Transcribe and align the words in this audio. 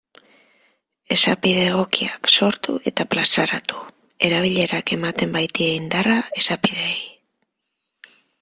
Esapide 1.15 1.65
egokiak 1.73 2.29
sortu 2.35 2.77
eta 2.91 3.05
plazaratu, 3.13 3.83
erabilerak 4.31 4.95
ematen 4.99 5.37
baitie 5.39 5.69
indarra 5.81 6.19
esapideei. 6.43 6.99